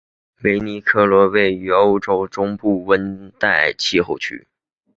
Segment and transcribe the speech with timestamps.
[0.41, 4.47] 韦尼格罗德处于欧洲中部的温带气候区。